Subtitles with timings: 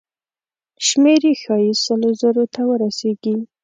[0.87, 3.35] شمېر یې ښایي سلو زرو ته ورسیږي.